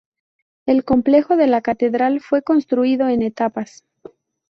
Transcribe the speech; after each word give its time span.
El 0.65 0.83
complejo 0.83 1.35
de 1.37 1.45
la 1.45 1.61
catedral 1.61 2.21
fue 2.21 2.41
construido 2.41 3.07
en 3.07 3.21
etapas. 3.21 3.85